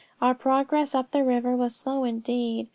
Our 0.19 0.33
progress 0.33 0.95
up 0.95 1.11
the 1.11 1.23
river 1.23 1.55
was 1.55 1.75
slow 1.75 2.05
indeed. 2.05 2.69